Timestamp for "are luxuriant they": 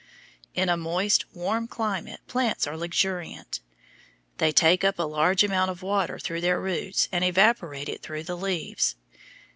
2.65-4.51